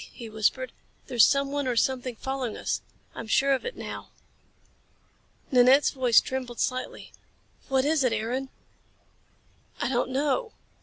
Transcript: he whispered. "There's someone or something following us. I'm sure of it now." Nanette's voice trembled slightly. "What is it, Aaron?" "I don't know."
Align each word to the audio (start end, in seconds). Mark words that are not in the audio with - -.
he 0.13 0.27
whispered. 0.27 0.71
"There's 1.05 1.23
someone 1.27 1.67
or 1.67 1.75
something 1.75 2.15
following 2.15 2.57
us. 2.57 2.81
I'm 3.13 3.27
sure 3.27 3.51
of 3.53 3.67
it 3.67 3.77
now." 3.77 4.09
Nanette's 5.51 5.91
voice 5.91 6.19
trembled 6.19 6.59
slightly. 6.59 7.11
"What 7.69 7.85
is 7.85 8.03
it, 8.03 8.11
Aaron?" 8.11 8.49
"I 9.79 9.89
don't 9.89 10.09
know." 10.09 10.53